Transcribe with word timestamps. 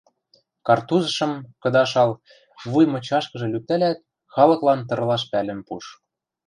Картузшым, 0.67 1.31
кыдашал, 1.61 2.11
вуй 2.69 2.85
мычашкыжы 2.91 3.47
лӱктӓлят, 3.53 3.99
халыклан 4.33 4.79
тырлаш 4.87 5.23
пӓлӹм 5.31 5.59
пуш. 5.67 5.85